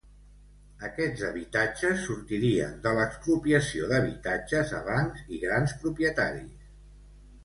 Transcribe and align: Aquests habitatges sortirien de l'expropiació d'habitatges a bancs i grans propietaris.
Aquests 0.85 1.25
habitatges 1.25 1.99
sortirien 2.05 2.73
de 2.85 2.93
l'expropiació 2.99 3.89
d'habitatges 3.91 4.73
a 4.79 4.79
bancs 4.87 5.21
i 5.37 5.43
grans 5.45 5.77
propietaris. 5.85 6.65